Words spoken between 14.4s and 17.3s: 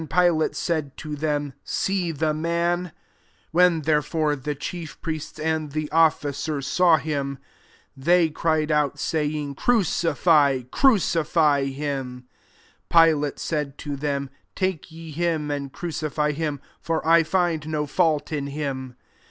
Take ye him and crucify him: for I